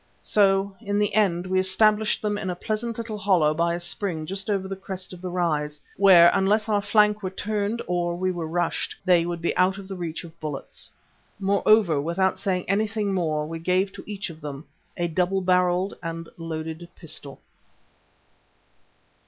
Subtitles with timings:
[0.23, 4.25] So in the end we established them in a pleasant little hollow by a spring
[4.25, 8.31] just over the crest of the rise, where unless our flank were turned or we
[8.31, 10.89] were rushed, they would be out of the reach of bullets.
[11.39, 14.65] Moreover, without saying anything more we gave to each of them
[14.97, 17.39] a double barrelled and loaded pistol.